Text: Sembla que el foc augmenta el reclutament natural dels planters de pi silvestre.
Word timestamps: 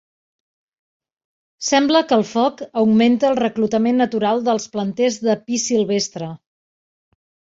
Sembla 1.65 1.99
que 2.11 2.17
el 2.21 2.25
foc 2.29 2.63
augmenta 2.83 3.29
el 3.33 3.37
reclutament 3.41 4.01
natural 4.03 4.43
dels 4.47 4.67
planters 4.77 5.19
de 5.27 5.35
pi 5.49 5.63
silvestre. 5.65 6.31